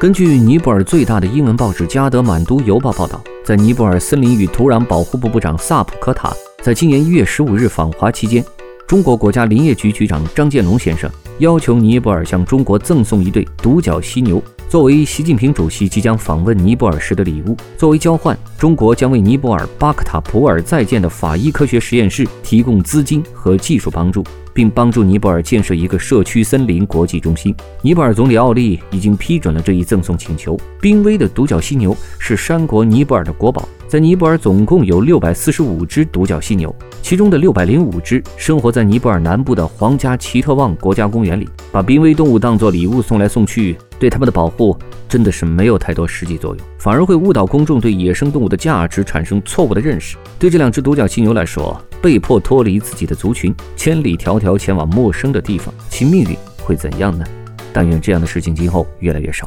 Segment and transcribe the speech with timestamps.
[0.00, 8.42] 根据尼泊尔最大的英文报纸《加德满都邮报》报道，在尼泊尔森林与土壤保护部部长萨普科塔在今年一月十五日访华期间，
[8.86, 11.10] 中国国家林业局局长张建龙先生
[11.40, 14.42] 要求尼泊尔向中国赠送一对独角犀牛。
[14.70, 27.52] 作为习近平主席即将访问尼泊尔时的礼物，作为交换，中国将为尼泊尔巴克塔普尔在建的法医科学实验室提供资金和技术帮助，并帮助尼泊尔建设一个社区森林国际中心。
[27.82, 30.56] 尼泊尔总理奥利已经批准了这一赠送请求。
[30.80, 36.72] 濒危的独角犀牛是山国尼泊尔的国宝，在尼泊尔总共有六百四十五只独角犀牛，
[37.02, 41.48] 其中的六百零五只生活在尼泊尔南部的皇家奇特旺国家公园里。
[41.72, 43.76] 把濒危动物当作礼物送来送去。
[43.98, 44.76] 对他们的保护
[45.08, 50.16] 真的是没有太多实际作用，反而会误导公众对野生动物的价值产生错误的认识。
[50.38, 57.24] 对这两只独角犀牛来说，被迫脱离自己的族群，千里迢迢前往陌生的地方，其命运会怎样呢？
[57.74, 59.46] 但愿这样的事情今后越来越少。